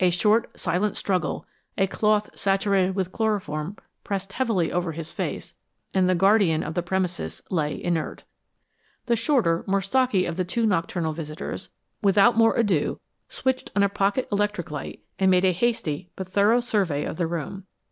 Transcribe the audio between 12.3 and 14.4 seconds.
more ado switched on a pocket